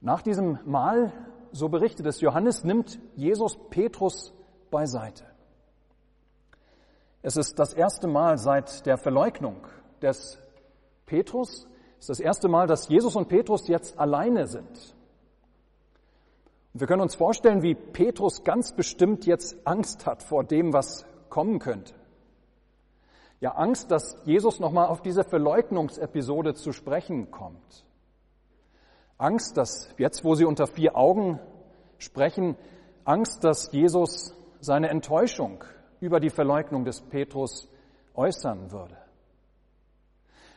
Nach 0.02 0.22
diesem 0.22 0.60
Mahl, 0.66 1.12
so 1.52 1.70
berichtet 1.70 2.06
es 2.06 2.22
Johannes, 2.22 2.64
nimmt 2.64 3.00
Jesus 3.16 3.58
Petrus 3.70 4.34
beiseite. 4.70 5.26
Es 7.22 7.38
ist 7.38 7.58
das 7.58 7.74
erste 7.74 8.08
Mal 8.08 8.38
seit 8.38 8.86
der 8.86 8.98
Verleugnung 8.98 9.66
des 10.02 10.40
Petrus, 11.06 11.68
es 11.98 12.10
ist 12.10 12.10
das 12.10 12.20
erste 12.20 12.48
Mal, 12.48 12.68
dass 12.68 12.88
Jesus 12.88 13.16
und 13.16 13.30
Petrus 13.30 13.68
jetzt 13.68 13.98
alleine 13.98 14.46
sind. 14.46 14.96
Und 16.74 16.82
wir 16.82 16.88
können 16.88 17.02
uns 17.02 17.16
vorstellen, 17.16 17.64
wie 17.64 17.74
Petrus 17.74 18.44
ganz 18.44 18.74
bestimmt 18.74 19.26
jetzt 19.26 19.66
Angst 19.66 20.06
hat 20.06 20.22
vor 20.22 20.44
dem, 20.44 20.74
was 20.74 21.06
kommen 21.30 21.58
könnte. 21.58 21.94
Ja, 23.40 23.52
Angst, 23.52 23.92
dass 23.92 24.18
Jesus 24.26 24.60
nochmal 24.60 24.88
auf 24.88 25.02
diese 25.02 25.24
Verleugnungsepisode 25.24 26.54
zu 26.54 26.72
sprechen 26.72 27.32
kommt. 27.32 27.86
Angst, 29.18 29.58
dass 29.58 29.90
jetzt, 29.98 30.24
wo 30.24 30.36
sie 30.36 30.46
unter 30.46 30.68
vier 30.68 30.96
Augen 30.96 31.40
sprechen, 31.98 32.58
Angst, 33.04 33.44
dass 33.44 33.72
Jesus 33.72 34.36
seine 34.60 34.90
Enttäuschung 34.90 35.64
über 36.00 36.20
die 36.20 36.30
Verleugnung 36.30 36.86
des 36.86 37.02
Petrus 37.02 37.70
äußern 38.14 38.72
würde. 38.72 38.98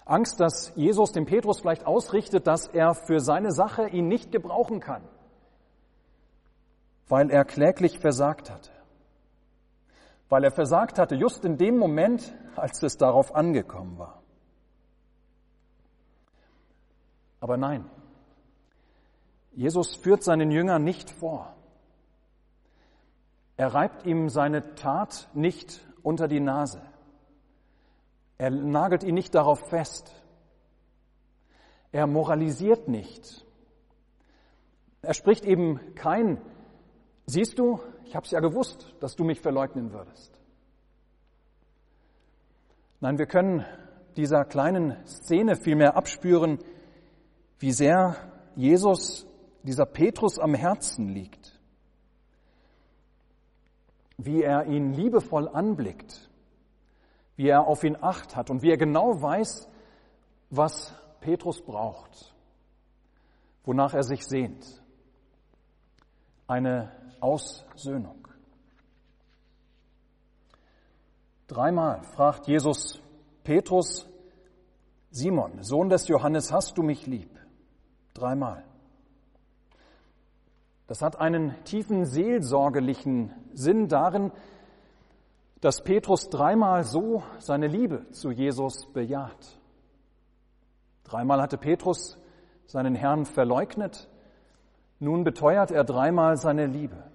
Angst, 0.05 0.41
dass 0.41 0.73
Jesus 0.75 1.13
dem 1.13 1.27
Petrus 1.27 1.61
vielleicht 1.61 1.87
ausrichtet, 1.87 2.47
dass 2.47 2.67
er 2.67 2.95
für 2.95 3.21
seine 3.21 3.53
Sache 3.53 3.89
ihn 3.89 4.09
nicht 4.09 4.33
gebrauchen 4.33 4.81
kann, 4.81 5.03
weil 7.09 7.31
er 7.31 7.45
kläglich 7.45 7.99
versagt 7.99 8.51
hatte. 8.51 8.71
Weil 10.31 10.45
er 10.45 10.51
versagt 10.51 10.99
hatte, 10.99 11.15
just 11.15 11.45
in 11.45 11.59
dem 11.59 11.77
Moment, 11.77 12.35
als 12.61 12.83
es 12.83 12.97
darauf 12.97 13.35
angekommen 13.35 13.99
war. 13.99 14.23
Aber 17.41 17.57
nein, 17.57 17.89
Jesus 19.53 19.95
führt 19.97 20.23
seinen 20.23 20.51
Jüngern 20.51 20.85
nicht 20.85 21.11
vor. 21.11 21.55
Er 23.57 23.75
reibt 23.75 24.07
ihm 24.07 24.29
seine 24.29 24.75
Tat 24.77 25.29
nicht 25.35 25.85
unter 26.03 26.29
die 26.29 26.41
Nase. 26.41 26.81
Er 28.39 28.51
nagelt 28.51 29.03
ihn 29.03 29.15
nicht 29.15 29.35
darauf 29.35 29.69
fest. 29.69 30.15
Er 31.91 32.07
moralisiert 32.07 32.87
nicht. 32.87 33.45
Er 35.03 35.15
spricht 35.15 35.45
eben 35.45 35.95
kein, 35.95 36.41
siehst 37.27 37.59
du, 37.59 37.81
ich 38.05 38.15
habe 38.15 38.27
es 38.27 38.31
ja 38.31 38.41
gewusst, 38.41 38.95
dass 39.01 39.17
du 39.17 39.25
mich 39.25 39.41
verleugnen 39.41 39.93
würdest. 39.93 40.38
Nein, 43.01 43.19
wir 43.19 43.27
können 43.27 43.65
dieser 44.17 44.45
kleinen 44.45 44.97
Szene 45.07 45.57
vielmehr 45.57 45.97
abspüren, 45.97 46.59
wie 47.59 47.73
sehr 47.73 48.17
Jesus, 48.57 49.27
dieser 49.63 49.87
Petrus 49.87 50.39
am 50.39 50.55
Herzen 50.55 51.09
liegt 51.09 51.59
wie 54.19 54.43
er 54.43 54.67
ihn 54.67 54.93
liebevoll 54.93 55.49
anblickt, 55.49 56.29
wie 57.37 57.49
er 57.49 57.67
auf 57.67 57.85
ihn 57.85 57.97
acht 58.01 58.35
hat 58.37 58.51
und 58.51 58.63
wie 58.63 58.71
er 58.71 58.77
genau 58.77 59.23
weiß, 59.23 59.69
was 60.51 60.93
Petrus 61.21 61.63
braucht, 61.63 62.35
wonach 63.65 63.95
er 63.95 64.03
sich 64.03 64.27
sehnt. 64.27 64.83
Eine 66.49 66.91
Aussöhnung. 67.21 68.28
Dreimal 71.49 72.03
fragt 72.03 72.47
Jesus 72.47 73.01
Petrus, 73.43 74.07
Simon, 75.11 75.63
Sohn 75.63 75.89
des 75.89 76.07
Johannes, 76.07 76.53
hast 76.53 76.77
du 76.77 76.83
mich 76.83 77.07
lieb? 77.07 77.31
Dreimal. 78.13 78.65
Das 80.87 81.01
hat 81.01 81.19
einen 81.19 81.55
tiefen 81.65 82.05
seelsorgerlichen 82.05 83.33
Sinn 83.55 83.89
darin, 83.89 84.31
dass 85.63 85.83
Petrus 85.83 86.29
dreimal 86.29 86.85
so 86.85 87.23
seine 87.39 87.67
Liebe 87.67 88.11
zu 88.11 88.31
Jesus 88.31 88.87
bejaht. 88.93 89.59
Dreimal 91.05 91.41
hatte 91.41 91.57
Petrus 91.57 92.19
seinen 92.67 92.95
Herrn 92.95 93.25
verleugnet, 93.25 94.11
nun 94.99 95.25
beteuert 95.25 95.71
er 95.71 95.85
dreimal 95.85 96.37
seine 96.37 96.67
Liebe. 96.67 97.08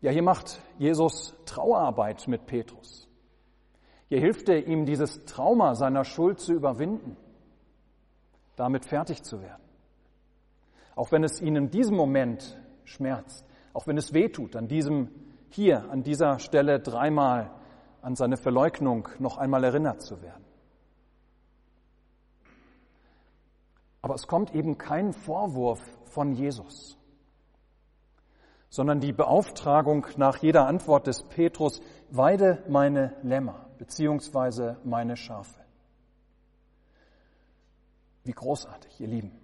Ja, 0.00 0.10
hier 0.10 0.22
macht 0.22 0.60
Jesus 0.78 1.34
Trauerarbeit 1.44 2.26
mit 2.26 2.46
Petrus. 2.46 3.08
Hier 4.08 4.20
hilft 4.20 4.48
er 4.48 4.66
ihm, 4.66 4.86
dieses 4.86 5.24
Trauma 5.24 5.74
seiner 5.74 6.04
Schuld 6.04 6.40
zu 6.40 6.52
überwinden, 6.52 7.16
damit 8.56 8.86
fertig 8.86 9.22
zu 9.22 9.40
werden. 9.40 9.62
Auch 10.96 11.12
wenn 11.12 11.22
es 11.22 11.40
ihnen 11.40 11.64
in 11.64 11.70
diesem 11.70 11.96
Moment 11.96 12.58
schmerzt, 12.84 13.46
auch 13.72 13.86
wenn 13.86 13.96
es 13.96 14.12
wehtut, 14.12 14.56
an 14.56 14.68
diesem 14.68 15.08
hier, 15.50 15.90
an 15.90 16.02
dieser 16.02 16.38
Stelle 16.38 16.80
dreimal 16.80 17.50
an 18.02 18.16
seine 18.16 18.36
Verleugnung 18.36 19.08
noch 19.18 19.36
einmal 19.36 19.64
erinnert 19.64 20.02
zu 20.02 20.22
werden. 20.22 20.44
Aber 24.02 24.14
es 24.14 24.26
kommt 24.26 24.54
eben 24.54 24.78
kein 24.78 25.12
Vorwurf 25.12 25.80
von 26.04 26.32
Jesus, 26.32 26.96
sondern 28.70 29.00
die 29.00 29.12
Beauftragung 29.12 30.06
nach 30.16 30.38
jeder 30.38 30.66
Antwort 30.66 31.06
des 31.06 31.22
Petrus, 31.24 31.82
weide 32.08 32.64
meine 32.68 33.14
Lämmer 33.22 33.66
beziehungsweise 33.76 34.78
meine 34.84 35.16
Schafe. 35.16 35.60
Wie 38.24 38.32
großartig, 38.32 39.00
ihr 39.00 39.08
Lieben 39.08 39.40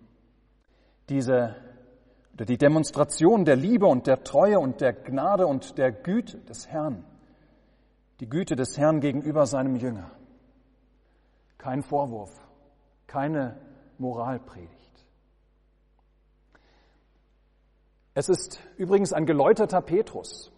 diese 1.08 1.54
oder 2.34 2.44
die 2.44 2.58
Demonstration 2.58 3.44
der 3.44 3.56
Liebe 3.56 3.86
und 3.86 4.06
der 4.06 4.22
Treue 4.22 4.58
und 4.58 4.80
der 4.80 4.92
Gnade 4.92 5.46
und 5.46 5.78
der 5.78 5.90
Güte 5.90 6.38
des 6.38 6.68
Herrn, 6.68 7.04
die 8.20 8.28
Güte 8.28 8.56
des 8.56 8.76
Herrn 8.76 9.00
gegenüber 9.00 9.46
seinem 9.46 9.76
Jünger. 9.76 10.10
Kein 11.56 11.82
Vorwurf, 11.82 12.30
keine 13.06 13.56
Moralpredigt. 13.96 14.75
Es 18.16 18.30
ist 18.30 18.58
übrigens 18.78 19.12
ein 19.12 19.26
geläuterter 19.26 19.82
Petrus, 19.82 20.50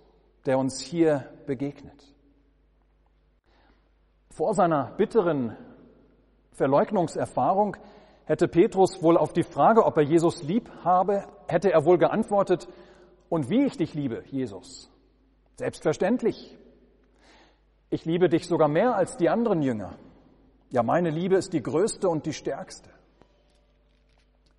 der 0.47 0.61
uns 0.61 0.81
hier 0.81 1.29
begegnet. 1.45 2.07
Vor 4.31 4.55
seiner 4.55 4.93
bitteren 4.93 5.57
Verleugnungserfahrung 6.53 7.77
hätte 8.27 8.47
Petrus 8.47 9.03
wohl 9.03 9.19
auf 9.19 9.33
die 9.33 9.43
Frage, 9.43 9.85
ob 9.85 9.97
er 9.97 10.05
Jesus 10.05 10.45
lieb 10.45 10.71
habe, 10.85 11.25
hätte 11.49 11.73
er 11.73 11.85
wohl 11.85 11.99
geantwortet, 11.99 12.69
und 13.29 13.50
wie 13.50 13.65
ich 13.65 13.77
dich 13.77 13.93
liebe, 13.93 14.23
Jesus. 14.27 14.88
Selbstverständlich. 15.57 16.57
Ich 17.91 18.05
liebe 18.05 18.29
dich 18.29 18.47
sogar 18.47 18.69
mehr 18.69 18.95
als 18.95 19.17
die 19.17 19.29
anderen 19.29 19.62
Jünger. 19.62 19.99
Ja, 20.71 20.85
meine 20.85 21.11
Liebe 21.11 21.35
ist 21.35 21.53
die 21.53 21.62
größte 21.62 22.09
und 22.09 22.25
die 22.25 22.35
stärkste. 22.35 22.91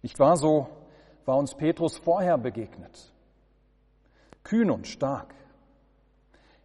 Nicht 0.01 0.19
wahr? 0.19 0.35
So 0.35 0.67
war 1.29 1.37
uns 1.37 1.53
Petrus 1.53 1.95
vorher 1.95 2.39
begegnet. 2.39 3.13
Kühn 4.41 4.71
und 4.71 4.87
stark. 4.87 5.35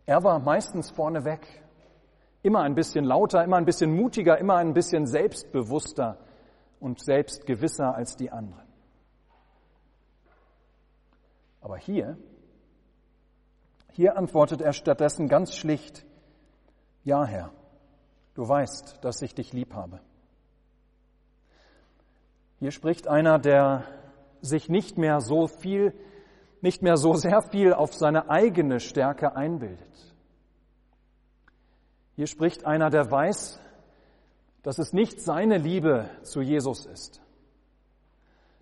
Er 0.06 0.24
war 0.24 0.38
meistens 0.38 0.90
vorneweg. 0.90 1.46
Immer 2.42 2.62
ein 2.62 2.74
bisschen 2.74 3.04
lauter, 3.04 3.44
immer 3.44 3.58
ein 3.58 3.66
bisschen 3.66 3.94
mutiger, 3.94 4.38
immer 4.38 4.56
ein 4.56 4.72
bisschen 4.72 5.06
selbstbewusster 5.06 6.16
und 6.80 6.98
selbst 7.04 7.44
gewisser 7.44 7.94
als 7.94 8.16
die 8.16 8.30
anderen. 8.30 8.66
Aber 11.60 11.76
hier, 11.76 12.16
hier 13.92 14.16
antwortet 14.16 14.62
er 14.62 14.72
stattdessen 14.72 15.28
ganz 15.28 15.54
schlicht, 15.54 16.06
ja 17.02 17.26
Herr, 17.26 17.50
du 18.32 18.48
weißt, 18.48 19.04
dass 19.04 19.20
ich 19.20 19.34
dich 19.34 19.52
lieb 19.52 19.74
habe. 19.74 20.00
Hier 22.60 22.70
spricht 22.70 23.08
einer, 23.08 23.38
der 23.38 23.84
sich 24.44 24.68
nicht 24.68 24.98
mehr 24.98 25.20
so 25.20 25.46
viel, 25.46 25.94
nicht 26.60 26.82
mehr 26.82 26.96
so 26.96 27.14
sehr 27.14 27.42
viel 27.42 27.72
auf 27.72 27.94
seine 27.94 28.30
eigene 28.30 28.80
Stärke 28.80 29.36
einbildet. 29.36 30.14
Hier 32.16 32.26
spricht 32.26 32.64
einer, 32.64 32.90
der 32.90 33.10
weiß, 33.10 33.60
dass 34.62 34.78
es 34.78 34.92
nicht 34.92 35.20
seine 35.20 35.58
Liebe 35.58 36.08
zu 36.22 36.40
Jesus 36.40 36.86
ist. 36.86 37.20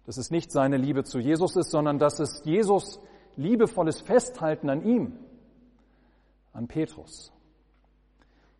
Dass 0.04 0.16
es 0.16 0.30
nicht 0.30 0.50
seine 0.50 0.76
Liebe 0.76 1.04
zu 1.04 1.18
Jesus 1.18 1.54
ist, 1.56 1.70
sondern 1.70 1.98
dass 1.98 2.18
es 2.18 2.42
Jesus 2.44 3.00
liebevolles 3.36 4.00
Festhalten 4.00 4.68
an 4.68 4.84
ihm, 4.84 5.18
an 6.52 6.66
Petrus. 6.66 7.32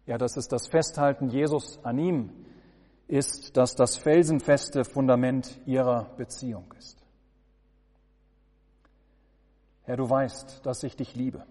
Ja, 0.07 0.19
dass 0.19 0.37
es 0.37 0.47
das 0.49 0.69
Festhalten 0.69 1.29
Jesus 1.29 1.81
an 1.85 1.99
ihm 1.99 2.31
ist, 3.09 3.57
dass 3.57 3.75
das 3.75 3.97
felsenfeste 3.97 4.85
Fundament 4.85 5.61
ihrer 5.67 6.05
Beziehung 6.17 6.73
ist. 6.79 7.02
Herr, 9.85 9.97
du 9.97 10.09
weißt, 10.09 10.65
dass 10.65 10.83
ich 10.83 10.97
dich 10.97 11.15
liebe. 11.15 11.45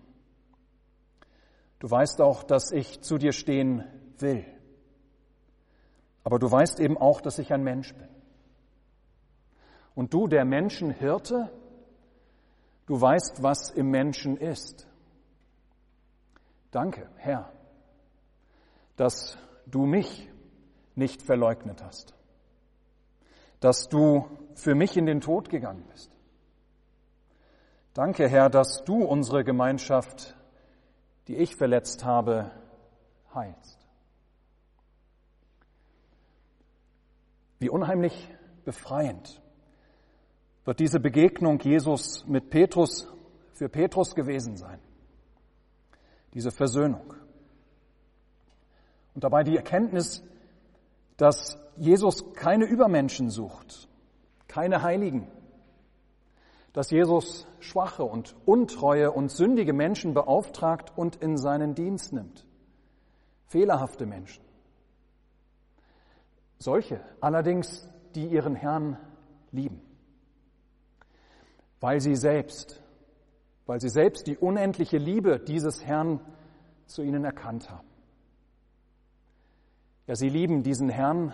Du 1.80 1.90
weißt 1.90 2.22
auch, 2.22 2.44
dass 2.44 2.72
ich 2.72 3.02
zu 3.02 3.18
dir 3.18 3.34
stehen 3.34 3.84
will. 4.20 4.46
Aber 6.24 6.38
du 6.38 6.50
weißt 6.50 6.80
eben 6.80 6.98
auch, 6.98 7.22
dass 7.22 7.40
ich 7.40 7.52
ein 7.52 7.64
Mensch 7.64 7.94
bin. 7.96 8.08
Und 9.96 10.14
du, 10.14 10.28
der 10.28 10.46
Menschenhirte, 10.46 11.52
du 12.86 13.02
weißt, 13.02 13.44
was 13.44 13.72
im 13.72 13.90
Menschen 13.90 14.38
ist. 14.38 14.88
Danke, 16.70 17.10
Herr, 17.18 17.52
dass 18.96 19.38
du 19.66 19.86
mich 19.86 20.30
nicht 20.96 21.22
verleugnet 21.22 21.84
hast, 21.84 22.14
dass 23.60 23.90
du 23.90 24.26
für 24.56 24.76
mich 24.76 24.96
in 24.96 25.06
den 25.06 25.20
Tod 25.20 25.50
gegangen 25.50 25.84
bist. 25.90 26.12
Danke, 27.94 28.30
Herr, 28.30 28.50
dass 28.50 28.86
du 28.86 29.04
unsere 29.04 29.44
Gemeinschaft, 29.44 30.36
die 31.28 31.36
ich 31.36 31.58
verletzt 31.58 32.06
habe, 32.06 32.50
heilst. 33.36 33.78
Wie 37.60 37.70
unheimlich 37.70 38.34
befreiend 38.64 39.42
wird 40.64 40.80
diese 40.80 41.02
Begegnung 41.02 41.60
Jesus 41.60 42.26
mit 42.28 42.50
Petrus 42.50 43.08
für 43.54 43.68
Petrus 43.68 44.16
gewesen 44.16 44.56
sein. 44.56 44.80
Diese 46.34 46.52
Versöhnung. 46.52 47.14
Und 49.14 49.24
dabei 49.26 49.44
die 49.44 49.58
Erkenntnis, 49.58 50.24
dass 51.18 51.60
Jesus 51.76 52.34
keine 52.36 52.66
Übermenschen 52.66 53.30
sucht, 53.30 53.90
keine 54.48 54.82
Heiligen, 54.82 55.28
dass 56.74 56.90
Jesus 56.90 57.48
schwache 57.60 58.04
und 58.04 58.36
untreue 58.46 59.12
und 59.12 59.30
sündige 59.30 59.74
Menschen 59.74 60.14
beauftragt 60.14 60.94
und 60.96 61.18
in 61.18 61.38
seinen 61.38 61.76
Dienst 61.76 62.14
nimmt. 62.14 62.46
Fehlerhafte 63.48 64.06
Menschen. 64.06 64.44
Solche 66.58 67.02
allerdings, 67.20 67.90
die 68.16 68.28
ihren 68.28 68.56
Herrn 68.56 68.98
lieben, 69.52 69.82
weil 71.82 72.00
sie 72.00 72.16
selbst, 72.16 72.82
weil 73.66 73.82
sie 73.82 73.90
selbst 73.90 74.28
die 74.28 74.38
unendliche 74.38 74.98
Liebe 74.98 75.40
dieses 75.40 75.84
Herrn 75.84 76.22
zu 76.86 77.02
ihnen 77.02 77.26
erkannt 77.26 77.70
haben. 77.70 77.88
Ja, 80.08 80.16
sie 80.16 80.30
lieben 80.30 80.64
diesen 80.64 80.90
Herrn, 80.90 81.34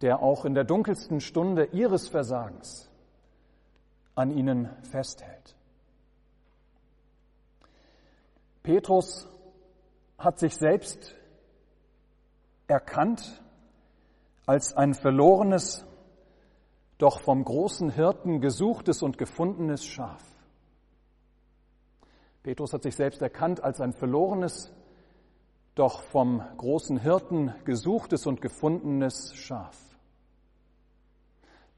der 0.00 0.22
auch 0.22 0.44
in 0.44 0.54
der 0.54 0.64
dunkelsten 0.64 1.20
Stunde 1.20 1.66
ihres 1.66 2.08
Versagens 2.08 2.89
an 4.20 4.30
ihnen 4.30 4.68
festhält. 4.82 5.56
Petrus 8.62 9.26
hat 10.18 10.38
sich 10.38 10.54
selbst 10.56 11.14
erkannt 12.66 13.42
als 14.44 14.74
ein 14.74 14.92
verlorenes, 14.92 15.86
doch 16.98 17.20
vom 17.20 17.42
großen 17.44 17.90
Hirten 17.90 18.42
gesuchtes 18.42 19.02
und 19.02 19.16
gefundenes 19.16 19.86
Schaf. 19.86 20.22
Petrus 22.42 22.74
hat 22.74 22.82
sich 22.82 22.96
selbst 22.96 23.22
erkannt 23.22 23.64
als 23.64 23.80
ein 23.80 23.94
verlorenes, 23.94 24.70
doch 25.74 26.02
vom 26.02 26.42
großen 26.58 26.98
Hirten 26.98 27.54
gesuchtes 27.64 28.26
und 28.26 28.42
gefundenes 28.42 29.34
Schaf. 29.34 29.78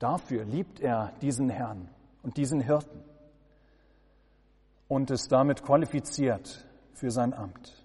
Dafür 0.01 0.45
liebt 0.45 0.81
er 0.81 1.13
diesen 1.21 1.49
Herrn 1.49 1.89
und 2.23 2.37
diesen 2.37 2.61
Hirten 2.61 3.03
und 4.89 5.11
ist 5.11 5.33
damit 5.33 5.63
qualifiziert 5.63 6.67
für 6.93 7.11
sein 7.11 7.33
Amt. 7.33 7.83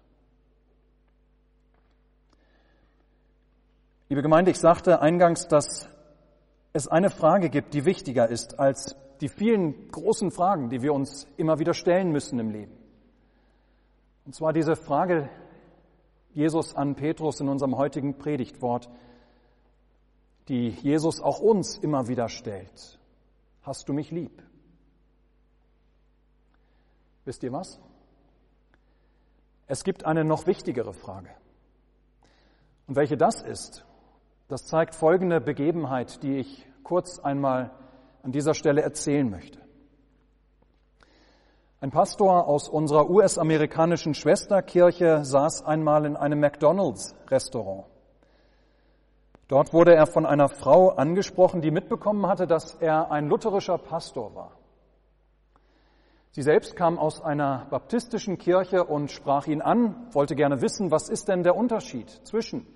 Liebe 4.09 4.21
Gemeinde, 4.21 4.51
ich 4.51 4.59
sagte 4.59 5.01
eingangs, 5.01 5.47
dass 5.47 5.89
es 6.73 6.87
eine 6.87 7.09
Frage 7.09 7.49
gibt, 7.49 7.73
die 7.73 7.85
wichtiger 7.85 8.29
ist 8.29 8.59
als 8.59 8.95
die 9.21 9.29
vielen 9.29 9.89
großen 9.89 10.31
Fragen, 10.31 10.69
die 10.69 10.81
wir 10.81 10.93
uns 10.93 11.27
immer 11.37 11.59
wieder 11.59 11.73
stellen 11.73 12.11
müssen 12.11 12.39
im 12.39 12.51
Leben. 12.51 12.77
Und 14.25 14.35
zwar 14.35 14.53
diese 14.53 14.75
Frage 14.75 15.29
Jesus 16.33 16.75
an 16.75 16.95
Petrus 16.95 17.39
in 17.39 17.49
unserem 17.49 17.77
heutigen 17.77 18.17
Predigtwort, 18.17 18.89
die 20.49 20.69
Jesus 20.69 21.19
auch 21.19 21.39
uns 21.39 21.77
immer 21.77 22.07
wieder 22.07 22.29
stellt. 22.29 22.99
Hast 23.67 23.89
du 23.89 23.93
mich 23.93 24.11
lieb? 24.11 24.41
Wisst 27.25 27.43
ihr 27.43 27.51
was? 27.51 27.81
Es 29.65 29.83
gibt 29.83 30.05
eine 30.05 30.23
noch 30.23 30.47
wichtigere 30.47 30.93
Frage. 30.93 31.27
Und 32.87 32.95
welche 32.95 33.17
das 33.17 33.41
ist, 33.41 33.85
das 34.47 34.67
zeigt 34.67 34.95
folgende 34.95 35.41
Begebenheit, 35.41 36.23
die 36.23 36.37
ich 36.37 36.65
kurz 36.83 37.19
einmal 37.19 37.71
an 38.23 38.31
dieser 38.31 38.53
Stelle 38.53 38.83
erzählen 38.83 39.29
möchte. 39.29 39.59
Ein 41.81 41.91
Pastor 41.91 42.47
aus 42.47 42.69
unserer 42.69 43.09
US-amerikanischen 43.09 44.13
Schwesterkirche 44.13 45.25
saß 45.25 45.65
einmal 45.65 46.05
in 46.05 46.15
einem 46.15 46.39
McDonald's-Restaurant. 46.39 47.83
Dort 49.47 49.73
wurde 49.73 49.95
er 49.95 50.07
von 50.07 50.25
einer 50.25 50.49
Frau 50.49 50.89
angesprochen, 50.89 51.61
die 51.61 51.71
mitbekommen 51.71 52.27
hatte, 52.27 52.47
dass 52.47 52.75
er 52.75 53.11
ein 53.11 53.27
lutherischer 53.27 53.77
Pastor 53.77 54.35
war. 54.35 54.51
Sie 56.31 56.41
selbst 56.41 56.75
kam 56.75 56.99
aus 56.99 57.21
einer 57.21 57.65
baptistischen 57.69 58.37
Kirche 58.37 58.83
und 58.83 59.09
sprach 59.09 59.47
ihn 59.47 59.61
an, 59.61 60.07
wollte 60.11 60.35
gerne 60.35 60.61
wissen, 60.61 60.91
was 60.91 61.09
ist 61.09 61.29
denn 61.29 61.43
der 61.43 61.55
Unterschied 61.55 62.09
zwischen 62.27 62.67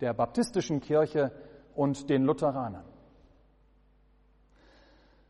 der 0.00 0.12
baptistischen 0.12 0.80
Kirche 0.80 1.32
und 1.74 2.10
den 2.10 2.24
Lutheranern. 2.24 2.84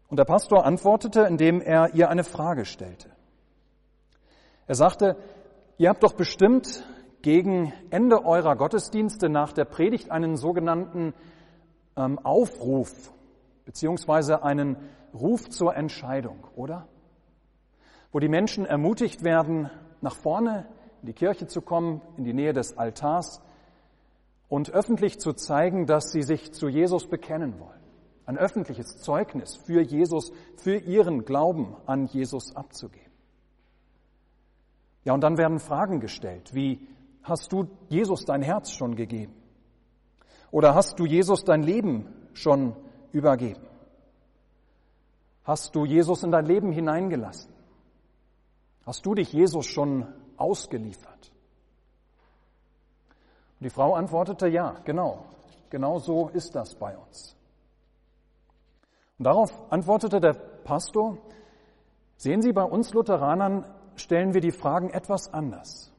Und 0.09 0.19
der 0.19 0.25
Pastor 0.25 0.65
antwortete, 0.65 1.23
indem 1.23 1.61
er 1.61 1.95
ihr 1.95 2.09
eine 2.09 2.25
Frage 2.25 2.65
stellte. 2.65 3.11
Er 4.67 4.75
sagte, 4.75 5.17
ihr 5.79 5.89
habt 5.89 6.03
doch 6.03 6.15
bestimmt 6.15 6.85
gegen 7.27 7.73
Ende 7.91 8.25
eurer 8.25 8.55
Gottesdienste 8.55 9.29
nach 9.29 9.53
der 9.53 9.65
Predigt 9.65 10.13
einen 10.13 10.37
sogenannten 10.37 11.13
ähm, 11.97 12.21
Aufruf 12.21 13.13
beziehungsweise 13.65 14.45
einen 14.45 14.77
Ruf 15.13 15.49
zur 15.51 15.75
Entscheidung, 15.75 16.47
oder? 16.55 16.87
Wo 18.13 18.21
die 18.21 18.29
Menschen 18.29 18.65
ermutigt 18.65 19.25
werden, 19.25 19.69
nach 20.01 20.15
vorne 20.15 20.69
in 21.01 21.09
die 21.09 21.15
Kirche 21.15 21.49
zu 21.49 21.63
kommen, 21.63 22.01
in 22.17 22.23
die 22.23 22.33
Nähe 22.33 22.53
des 22.53 22.79
Altars 22.79 23.43
und 24.49 24.71
öffentlich 24.71 25.19
zu 25.19 25.33
zeigen, 25.33 25.87
dass 25.87 26.13
sie 26.13 26.23
sich 26.23 26.53
zu 26.53 26.69
Jesus 26.69 27.09
bekennen 27.09 27.59
wollen. 27.59 27.83
Ein 28.25 28.39
öffentliches 28.39 28.99
Zeugnis 28.99 29.57
für 29.57 29.81
Jesus, 29.81 30.31
für 30.55 30.77
ihren 30.77 31.25
Glauben 31.25 31.75
an 31.87 32.07
Jesus 32.07 32.55
abzugeben. 32.55 33.11
Ja, 35.03 35.13
und 35.13 35.23
dann 35.23 35.39
werden 35.39 35.59
Fragen 35.59 35.99
gestellt, 35.99 36.55
wie 36.55 36.87
hast 37.29 37.53
du 37.53 37.67
Jesus 37.89 38.25
dein 38.25 38.43
Herz 38.43 38.71
schon 38.71 38.97
gegeben? 38.97 39.35
Oder 40.51 40.75
hast 40.75 40.99
du 40.99 41.07
Jesus 41.07 41.45
dein 41.45 41.63
Leben 41.63 42.07
schon 42.33 42.77
übergeben? 43.13 43.67
Hast 45.45 45.75
du 45.75 45.85
Jesus 45.85 46.23
in 46.23 46.31
dein 46.31 46.47
Leben 46.47 46.73
hineingelassen? 46.73 47.53
Hast 48.85 49.05
du 49.05 49.15
dich 49.15 49.33
Jesus 49.33 49.67
schon 49.67 50.07
ausgeliefert? 50.37 51.33
Und 53.59 53.65
die 53.65 53.71
Frau 53.71 53.95
antwortete, 53.95 54.49
ja, 54.49 54.77
genau, 54.85 55.25
genau 55.71 55.99
so 55.99 56.29
ist 56.29 56.55
das 56.55 56.75
bei 56.75 56.97
uns. 56.97 57.37
Und 59.19 59.25
darauf 59.25 59.53
antwortete 59.73 60.21
der 60.21 60.35
Pastor, 60.35 61.19
sehen 62.17 62.43
Sie, 62.43 62.53
bei 62.53 62.65
uns 62.65 62.93
Lutheranern 62.93 63.65
stellen 63.97 64.35
wir 64.35 64.41
die 64.41 64.53
Fragen 64.53 64.91
etwas 64.91 65.33
anders. 65.33 65.93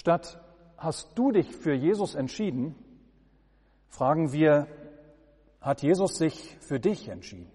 Statt 0.00 0.40
hast 0.78 1.10
du 1.18 1.30
dich 1.30 1.54
für 1.54 1.74
Jesus 1.74 2.14
entschieden, 2.14 2.74
fragen 3.86 4.32
wir, 4.32 4.66
hat 5.60 5.82
Jesus 5.82 6.16
sich 6.16 6.56
für 6.60 6.80
dich 6.80 7.08
entschieden? 7.08 7.52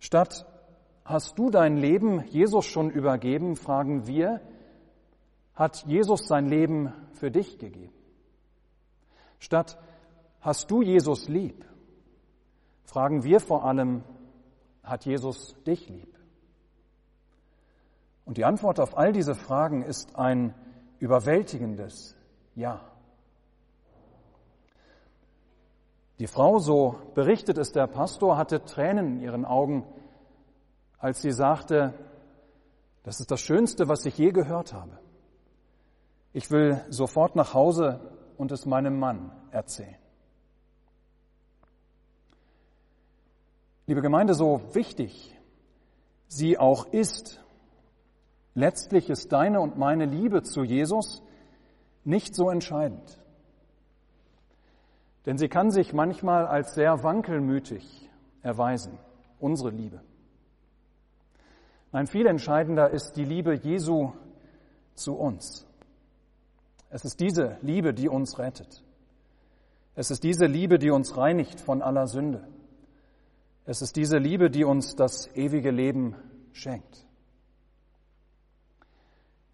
Statt 0.00 0.44
hast 1.04 1.38
du 1.38 1.50
dein 1.50 1.76
Leben 1.76 2.24
Jesus 2.26 2.66
schon 2.66 2.90
übergeben, 2.90 3.54
fragen 3.54 4.08
wir, 4.08 4.40
hat 5.54 5.86
Jesus 5.86 6.26
sein 6.26 6.46
Leben 6.46 6.92
für 7.12 7.30
dich 7.30 7.60
gegeben. 7.60 7.94
Statt 9.38 9.78
hast 10.40 10.68
du 10.68 10.82
Jesus 10.82 11.28
lieb, 11.28 11.64
fragen 12.82 13.22
wir 13.22 13.38
vor 13.38 13.64
allem, 13.64 14.02
hat 14.82 15.04
Jesus 15.04 15.54
dich 15.64 15.88
lieb? 15.88 16.18
Und 18.24 18.36
die 18.36 18.44
Antwort 18.44 18.80
auf 18.80 18.98
all 18.98 19.12
diese 19.12 19.36
Fragen 19.36 19.82
ist 19.82 20.16
ein 20.16 20.56
überwältigendes 21.02 22.16
Ja. 22.54 22.80
Die 26.20 26.28
Frau, 26.28 26.60
so 26.60 26.94
berichtet 27.14 27.58
es 27.58 27.72
der 27.72 27.88
Pastor, 27.88 28.36
hatte 28.36 28.64
Tränen 28.64 29.16
in 29.16 29.20
ihren 29.20 29.44
Augen, 29.44 29.84
als 30.98 31.20
sie 31.20 31.32
sagte, 31.32 31.92
das 33.02 33.18
ist 33.18 33.32
das 33.32 33.40
Schönste, 33.40 33.88
was 33.88 34.04
ich 34.06 34.16
je 34.16 34.30
gehört 34.30 34.72
habe. 34.72 34.96
Ich 36.32 36.52
will 36.52 36.84
sofort 36.88 37.34
nach 37.34 37.52
Hause 37.52 37.98
und 38.36 38.52
es 38.52 38.64
meinem 38.64 39.00
Mann 39.00 39.32
erzählen. 39.50 39.98
Liebe 43.86 44.02
Gemeinde, 44.02 44.34
so 44.34 44.62
wichtig 44.72 45.36
sie 46.28 46.58
auch 46.58 46.86
ist, 46.92 47.41
letztlich 48.54 49.10
ist 49.10 49.32
deine 49.32 49.60
und 49.60 49.78
meine 49.78 50.06
Liebe 50.06 50.42
zu 50.42 50.62
Jesus 50.62 51.22
nicht 52.04 52.34
so 52.34 52.50
entscheidend. 52.50 53.18
Denn 55.26 55.38
sie 55.38 55.48
kann 55.48 55.70
sich 55.70 55.92
manchmal 55.92 56.46
als 56.46 56.74
sehr 56.74 57.02
wankelmütig 57.04 58.10
erweisen, 58.42 58.98
unsere 59.38 59.70
Liebe. 59.70 60.00
Nein, 61.92 62.06
viel 62.06 62.26
entscheidender 62.26 62.90
ist 62.90 63.16
die 63.16 63.24
Liebe 63.24 63.54
Jesu 63.54 64.12
zu 64.94 65.14
uns. 65.14 65.66
Es 66.90 67.04
ist 67.04 67.20
diese 67.20 67.58
Liebe, 67.62 67.94
die 67.94 68.08
uns 68.08 68.38
rettet. 68.38 68.82
Es 69.94 70.10
ist 70.10 70.24
diese 70.24 70.46
Liebe, 70.46 70.78
die 70.78 70.90
uns 70.90 71.16
reinigt 71.16 71.60
von 71.60 71.82
aller 71.82 72.06
Sünde. 72.06 72.48
Es 73.64 73.82
ist 73.82 73.96
diese 73.96 74.18
Liebe, 74.18 74.50
die 74.50 74.64
uns 74.64 74.96
das 74.96 75.28
ewige 75.36 75.70
Leben 75.70 76.16
schenkt. 76.52 77.06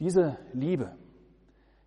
Diese 0.01 0.39
Liebe, 0.53 0.97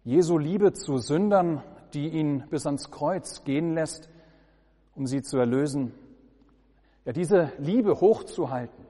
Jesu 0.03 0.37
Liebe 0.37 0.73
zu 0.73 0.97
Sündern, 0.97 1.63
die 1.93 2.09
ihn 2.09 2.43
bis 2.49 2.65
ans 2.65 2.91
Kreuz 2.91 3.43
gehen 3.43 3.73
lässt, 3.73 4.09
um 4.95 5.07
sie 5.07 5.21
zu 5.21 5.37
erlösen, 5.37 5.93
ja, 7.05 7.13
diese 7.13 7.51
Liebe 7.57 7.99
hochzuhalten, 7.99 8.85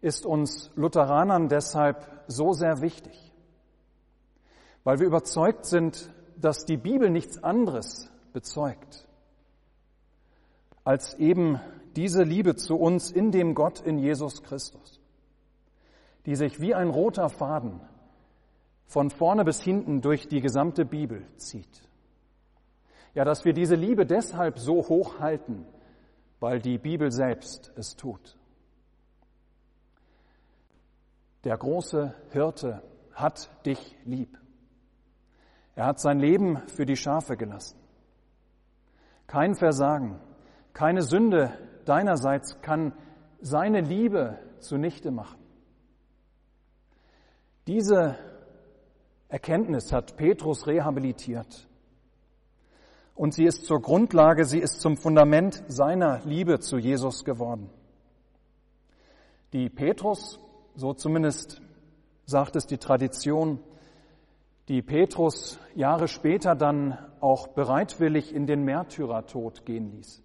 ist 0.00 0.26
uns 0.26 0.70
Lutheranern 0.74 1.48
deshalb 1.48 2.08
so 2.26 2.52
sehr 2.52 2.80
wichtig, 2.80 3.32
weil 4.84 4.98
wir 4.98 5.06
überzeugt 5.06 5.66
sind, 5.66 6.10
dass 6.36 6.64
die 6.64 6.76
Bibel 6.76 7.10
nichts 7.10 7.42
anderes 7.42 8.10
bezeugt, 8.32 9.06
als 10.84 11.14
eben 11.14 11.60
diese 11.94 12.22
Liebe 12.22 12.56
zu 12.56 12.76
uns 12.76 13.10
in 13.10 13.30
dem 13.30 13.54
Gott 13.54 13.80
in 13.80 13.98
Jesus 13.98 14.42
Christus, 14.42 15.00
die 16.26 16.36
sich 16.36 16.60
wie 16.60 16.74
ein 16.74 16.88
roter 16.88 17.28
Faden 17.28 17.80
von 18.86 19.10
vorne 19.10 19.44
bis 19.44 19.62
hinten 19.62 20.00
durch 20.00 20.28
die 20.28 20.40
gesamte 20.40 20.84
Bibel 20.84 21.26
zieht. 21.36 21.88
Ja, 23.14 23.24
dass 23.24 23.44
wir 23.44 23.52
diese 23.52 23.74
Liebe 23.74 24.06
deshalb 24.06 24.58
so 24.58 24.88
hoch 24.88 25.18
halten, 25.18 25.66
weil 26.40 26.60
die 26.60 26.78
Bibel 26.78 27.10
selbst 27.10 27.72
es 27.76 27.96
tut. 27.96 28.36
Der 31.44 31.56
große 31.56 32.14
Hirte 32.30 32.82
hat 33.12 33.50
dich 33.66 33.96
lieb. 34.04 34.38
Er 35.74 35.86
hat 35.86 36.00
sein 36.00 36.20
Leben 36.20 36.58
für 36.68 36.86
die 36.86 36.96
Schafe 36.96 37.36
gelassen. 37.36 37.78
Kein 39.26 39.54
Versagen, 39.54 40.20
keine 40.72 41.02
Sünde 41.02 41.52
deinerseits 41.84 42.60
kann 42.60 42.92
seine 43.40 43.80
Liebe 43.80 44.38
zunichte 44.60 45.10
machen. 45.10 45.41
Diese 47.66 48.16
Erkenntnis 49.28 49.92
hat 49.92 50.16
Petrus 50.16 50.66
rehabilitiert. 50.66 51.68
Und 53.14 53.34
sie 53.34 53.44
ist 53.44 53.66
zur 53.66 53.80
Grundlage, 53.80 54.44
sie 54.44 54.58
ist 54.58 54.80
zum 54.80 54.96
Fundament 54.96 55.62
seiner 55.68 56.20
Liebe 56.24 56.60
zu 56.60 56.76
Jesus 56.76 57.24
geworden. 57.24 57.70
Die 59.52 59.68
Petrus, 59.68 60.40
so 60.74 60.92
zumindest 60.94 61.60
sagt 62.24 62.56
es 62.56 62.66
die 62.66 62.78
Tradition, 62.78 63.60
die 64.68 64.82
Petrus 64.82 65.58
Jahre 65.74 66.08
später 66.08 66.54
dann 66.54 66.98
auch 67.20 67.48
bereitwillig 67.48 68.34
in 68.34 68.46
den 68.46 68.64
Märtyrertod 68.64 69.64
gehen 69.64 69.90
ließ. 69.92 70.22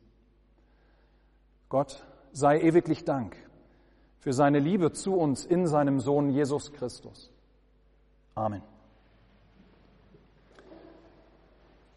Gott 1.69 2.05
sei 2.31 2.59
ewiglich 2.61 3.03
Dank 3.03 3.35
für 4.19 4.33
seine 4.33 4.59
Liebe 4.59 4.91
zu 4.91 5.15
uns 5.15 5.45
in 5.45 5.67
seinem 5.67 5.99
Sohn 5.99 6.29
Jesus 6.29 6.73
Christus. 6.73 7.31
Amen. 8.35 8.61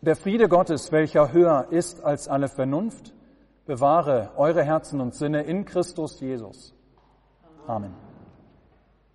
Der 0.02 0.16
Friede 0.16 0.48
Gottes, 0.48 0.92
welcher 0.92 1.32
höher 1.32 1.66
ist 1.70 2.02
als 2.02 2.26
alle 2.26 2.48
Vernunft, 2.48 3.12
bewahre 3.66 4.30
eure 4.36 4.64
Herzen 4.64 5.00
und 5.00 5.14
Sinne 5.14 5.42
in 5.42 5.64
Christus 5.66 6.20
Jesus. 6.20 6.74
Amen. 7.66 8.09